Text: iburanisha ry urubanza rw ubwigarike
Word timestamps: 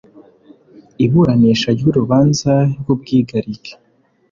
iburanisha 1.05 1.69
ry 1.77 1.83
urubanza 1.89 2.53
rw 2.79 2.87
ubwigarike 2.93 3.71